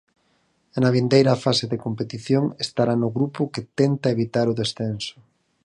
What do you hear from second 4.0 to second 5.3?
evitar o descenso.